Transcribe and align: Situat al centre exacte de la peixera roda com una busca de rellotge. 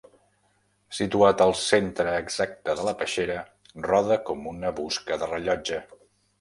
Situat 0.99 1.43
al 1.45 1.53
centre 1.63 2.15
exacte 2.23 2.75
de 2.81 2.87
la 2.89 2.95
peixera 3.03 3.37
roda 3.91 4.21
com 4.33 4.51
una 4.57 4.75
busca 4.83 5.23
de 5.25 5.33
rellotge. 5.37 5.83